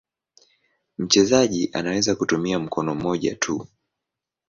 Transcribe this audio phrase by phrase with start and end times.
[0.97, 3.67] Mchezaji anaweza kutumia mkono mmoja tu.